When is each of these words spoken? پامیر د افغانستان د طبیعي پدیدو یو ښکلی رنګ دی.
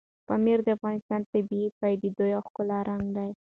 پامیر 0.27 0.59
د 0.63 0.67
افغانستان 0.77 1.19
د 1.23 1.29
طبیعي 1.33 1.69
پدیدو 1.79 2.25
یو 2.33 2.41
ښکلی 2.47 2.79
رنګ 2.89 3.05
دی. 3.17 3.29